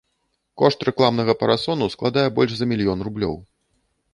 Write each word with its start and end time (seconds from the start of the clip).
Кошт 0.61 0.85
рэкламнага 0.87 1.35
парасону 1.41 1.91
складае 1.97 2.27
больш 2.39 2.51
за 2.61 2.65
мільён 2.73 2.99
рублёў. 3.09 3.35